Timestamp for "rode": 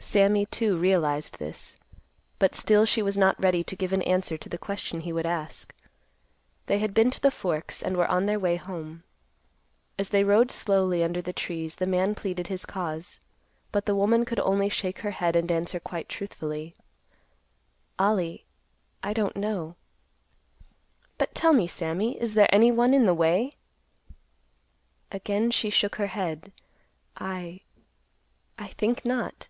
10.22-10.52